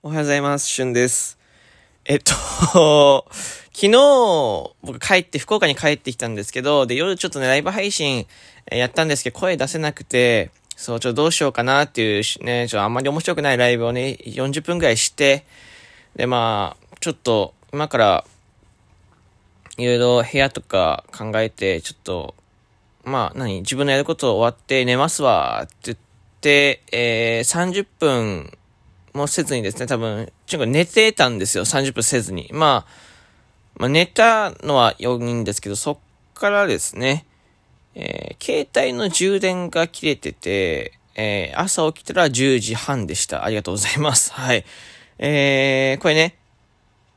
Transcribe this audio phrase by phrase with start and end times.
[0.00, 0.68] おはようございます。
[0.68, 1.40] しゅんです。
[2.04, 2.32] えっと、
[3.74, 3.90] 昨日、
[4.80, 8.28] 僕帰って、福岡に帰ってきたんですけど、で、夜ちょっとね、ライブ配信
[8.70, 15.44] やったんですけど、声出せなくて、そう、ちょっとどうしようかなっていうね、ちょっとあんまり面白くないライブをね、40分くらいして、
[16.14, 18.24] で、まあ、ちょっと、今から、
[19.78, 22.36] いろいろ部屋とか考えて、ちょっと、
[23.02, 25.98] まあ、何自分のやること終わって寝ますわって言っ
[26.40, 28.56] て、えー、30分
[29.12, 32.48] もせずにですね、多分、ちょっと寝てたんですよ、30分せずに。
[32.52, 32.92] まあ、
[33.76, 35.98] まあ、寝たのは4人ですけど、そっ
[36.34, 37.26] からですね、
[37.94, 43.44] えー、携帯の充電が切れてて、えー、朝起きたら10時半でした。
[43.44, 44.32] ありがとうございます。
[44.32, 44.64] はい。
[45.18, 46.36] えー、これね、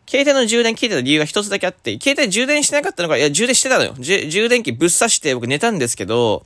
[0.08, 3.94] 携帯の充電切れた理由が一つだけあって、携帯充電してなかったのか、いや、充電してたのよ。
[3.98, 6.46] 充電器ぶっ刺して僕寝たんですけど、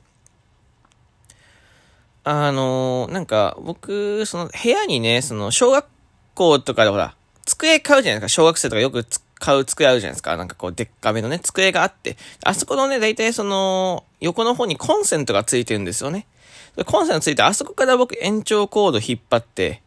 [2.28, 5.86] あのーなんか、僕、その、部屋にね、その、小学
[6.34, 8.42] 校とかでほら、机買うじゃないですか。
[8.42, 9.06] 小学生とかよく
[9.38, 10.36] 買う机あるじゃないですか。
[10.36, 12.16] なんかこう、でっかめのね、机があって。
[12.42, 16.26] あそこのね、大体その、横の方にコンセントがついてるんですよね。
[16.84, 19.82] コンセントついて、あそこから僕延長コード引っ張って、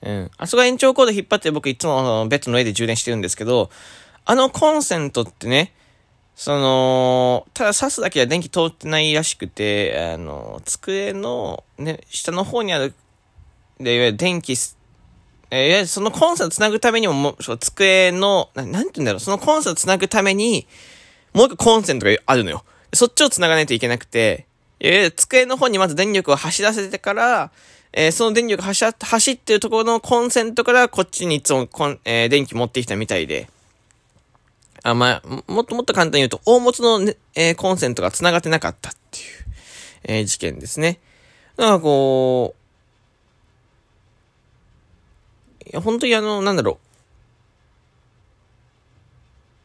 [0.00, 0.30] うん。
[0.38, 3.68] あそこ延長コード引っ張って僕いつもあのベッドの上で充電してるんですけど、
[4.24, 5.74] あのコンセントってね、
[6.36, 12.94] その、ただ挿すだけでは電気通ってないらしくて、あの、机のね、下の方にある、
[13.80, 14.54] で、いわゆる電気、
[15.50, 20.66] えいわゆるそのコンセントつなぐためにも、も、そう机の、ななんて言うんだろう、そのコンセントつなぐために、
[21.32, 22.64] もう一個コンセントがあるのよ。
[22.92, 24.46] そっちをつながないといけなくて、
[24.78, 27.50] いわゆる机の方にまず電力を走らせてから、
[27.94, 31.66] えーその電力走っ走ってるところのコンセントからこっちにいつも、
[32.04, 33.48] えー電気持ってきたみたいで、
[34.86, 39.24] あ、まあ、もっともっと簡単に言うと、大元の、ねえーコンセントが繋がってなかったっていう、
[40.04, 41.00] えー事件ですね。
[41.56, 42.54] だからこ
[45.64, 46.78] う、いや、本当にあの、なんだろ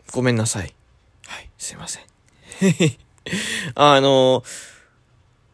[0.09, 0.11] う。
[0.11, 0.73] ごめんなさい。
[1.27, 2.03] はい、すいません。
[3.75, 4.43] あの、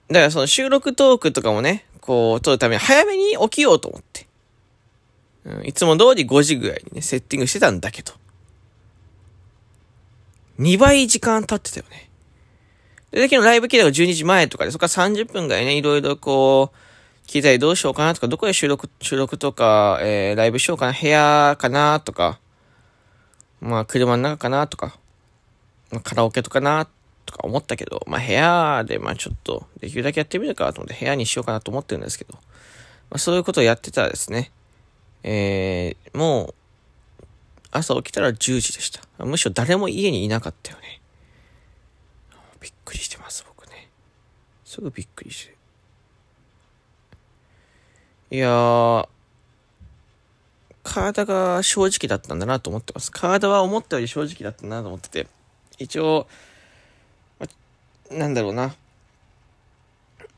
[0.08, 4.28] だからその収録トークとかもね、こう、撮るために早めに起きようと思って。
[5.44, 8.14] うん、いつも通り5時ぐらいにね、セッティングしてたんだけど。
[10.60, 12.10] 2倍時間経ってたよね。
[13.12, 22.40] で、昨日ライブ切れが12時前とかで、そこから30分ぐらいね、いろいろこう、聞いたりどうしようかなとか、どこで収録、収録とか、えー、ライブしようかな、部屋かなとか、
[23.60, 24.98] まあ、車の中かなとか、
[25.92, 26.88] まあカラオケとかな
[27.26, 32.40] とか思ったけど、まあ、部屋で、まあ、ちょっと、できるだけやってみるかと思って、部屋にしようかなと思ってるんですけど、ま
[33.16, 34.52] あ、そういうことをやってたらですね、
[35.24, 36.54] えー、もう、
[37.72, 39.26] 朝起きたら10時でした。
[39.26, 41.02] むしろ誰も家にいなかったよね。
[42.62, 43.90] びっくりしてます、僕ね。
[44.66, 45.58] すぐびっくりして。
[48.30, 49.08] いやー、
[50.84, 53.12] 体が正直だったんだなと思ってます。
[53.12, 55.28] 体は思ったより正直だったなと思ってて。
[55.78, 56.28] 一応、
[57.40, 57.48] ま
[58.12, 58.76] なんだろうな。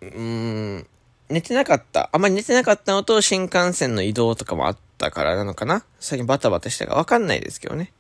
[0.02, 0.88] うーん、
[1.30, 2.10] 寝てなかった。
[2.12, 5.84] あんまり寝てなかったのと新幹線の移動とかもあったからなのかな？
[6.00, 7.92] 最近バタバタしたかわかんないですけどね。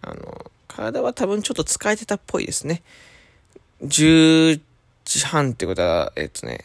[0.00, 2.82] あの、体は多分ちょっと疲れてたっぽいですね。
[3.82, 4.60] 10
[5.04, 6.64] 時半ってことは、えっとね、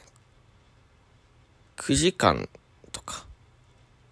[1.77, 2.47] 9時間
[2.91, 3.25] とか、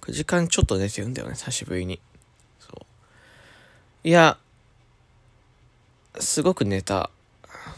[0.02, 2.02] 9時間ちょっと寝てるんだよね、久しぶりに。
[2.60, 4.08] そう。
[4.08, 4.38] いや、
[6.20, 7.12] すごく寝た。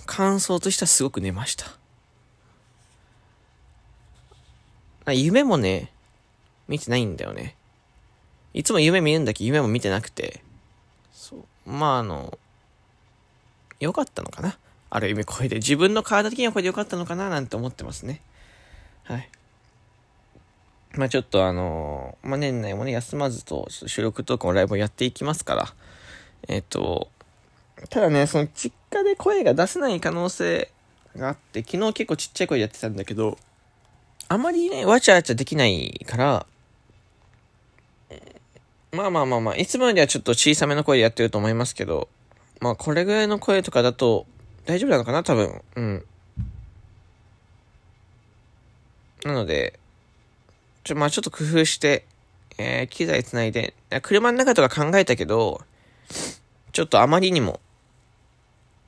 [0.05, 1.65] 感想としてはすごく寝ました。
[5.11, 5.91] 夢もね、
[6.67, 7.55] 見てないんだよね。
[8.53, 10.41] いつも夢見るんだけど夢も見てなくて。
[11.11, 11.69] そう。
[11.69, 12.37] まああの、
[13.79, 14.57] 良かったのかな
[14.89, 15.57] ある意味これで。
[15.57, 18.21] 自分の体的にはこれで良かったのかななんて思ってますね。
[19.03, 19.29] はい。
[20.95, 25.73] まあちょっとあのまあ年内もね、休まずと収録とかもライブをやっていきますから。
[26.47, 27.09] えっ、と、
[27.89, 30.71] ただね、その実家で声が出せない可能性
[31.15, 33.37] があって、昨日結構ちっちゃい声でやってたんだけど、
[34.27, 36.45] あまりね、わちゃわちゃできないから、
[38.91, 42.09] まあまあまあまあ、いつもよりはちょっと小さめの声でやってると思いますけど、
[42.59, 44.25] まあこれぐらいの声とかだと
[44.65, 45.23] 大丈夫なのかな？
[45.23, 45.61] 多分。
[45.75, 46.05] うん。
[49.23, 49.79] なので、
[50.83, 52.05] ちょ、まあちょっと工夫して、
[52.57, 55.61] えー、機材つないで、車の中とか考えたけど、
[56.71, 57.59] ちょっとあまりにも、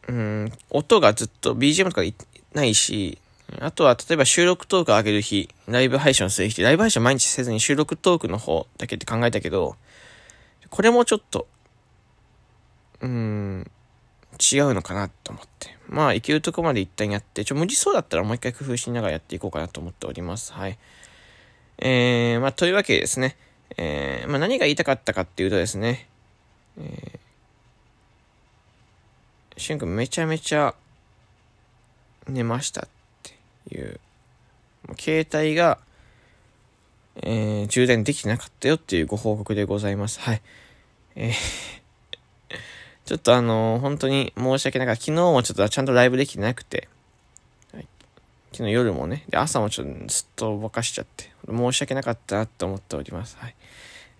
[0.07, 2.01] うん、音がずっと BGM とか
[2.53, 3.19] ないし、
[3.59, 9.75] あとは例えば収録トーク上げる日、ライブ配信する日、ライブ配信毎日せずに収録トークの方だけって考えたけど、
[10.71, 11.47] これもちょっと、
[13.01, 13.71] うーん、
[14.39, 15.77] 違うのかなと思って。
[15.87, 20.53] まあ、いけるとこまで一旦やって、ちょ、無理そうだったらもう一回工夫しながらやっていこうかなと思っております。
[20.53, 20.79] はい。
[21.77, 23.35] えー、まあ、というわけでですね、
[23.77, 26.07] えー、まあ、何が言いたかったかっていうとですね、
[26.79, 30.73] えー、しゅんくんめちゃめちゃ
[32.27, 32.89] 寝ましたっ
[33.23, 33.99] てい、う
[34.97, 35.79] 携帯が、
[37.17, 40.19] えー、充電できてなかったよっていうご報告でございます。
[40.19, 40.41] はい。
[41.15, 41.33] えー
[43.03, 46.87] ちょっとあのー、本当に申し訳ないから、昨日もちょっとちゃんとライブできてなくて、
[48.53, 53.37] 昨日夜もね、で、朝もちょっとずっとぼかしちゃって、申し訳なかったなって思っております。
[53.39, 53.55] はい。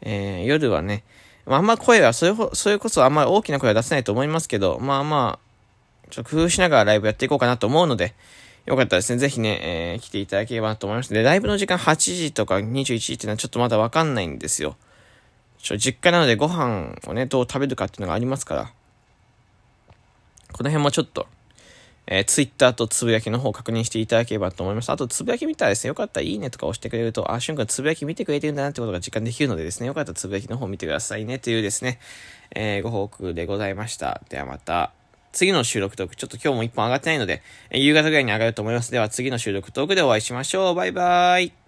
[0.01, 1.03] えー、夜はね、
[1.45, 8.13] まあ、んま声は、それそれこそあんまり大きな声は出せないと思いますけど、まあまあ、ちょっと工夫しながらライブやっていこうかなと思うので、
[8.65, 9.17] よかったですね。
[9.17, 11.13] ぜひね、えー、来ていただければなと思います。
[11.13, 14.75] で、ライブの時間8時とか21時っていうのはちょっとまだわかんないんですよ。
[15.57, 18.73] ちょ、実家なのでご飯をね、どう食べるかっていうのがありますから。
[20.51, 21.27] この辺もちょっと、
[22.07, 24.91] えー、ツイッターとつぶやきの方確認していただければと思います。
[24.91, 31.99] あと、つぶやき見たらですね、よかったらいいねとか押してくれると、あ、しゅんくんつぶやき見てくれてるんだなってことが実感できるのでですね、よかったらつぶやきの方見てくださいねというですね、
[32.53, 34.21] えー、ご報告でございました。
[34.29, 34.91] ではまた、
[35.31, 37.41] 次の収録トーク、ちょっと今日も一本上がってないので、
[37.71, 38.91] 夕方ぐらいに上がると思います。
[38.91, 40.75] では次の収録トークでお会いしましょう。
[40.75, 41.60] バイバーイ。